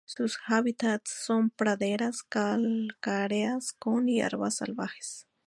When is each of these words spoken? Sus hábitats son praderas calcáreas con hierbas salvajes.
Sus 0.03 0.39
hábitats 0.47 1.11
son 1.27 1.51
praderas 1.51 2.23
calcáreas 2.23 3.71
con 3.73 4.07
hierbas 4.07 4.55
salvajes. 4.55 5.27